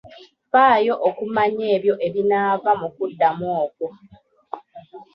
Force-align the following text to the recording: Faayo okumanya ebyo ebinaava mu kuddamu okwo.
Faayo 0.51 0.93
okumanya 1.07 1.65
ebyo 1.75 1.93
ebinaava 2.07 2.71
mu 2.81 2.87
kuddamu 2.95 3.47
okwo. 3.63 3.87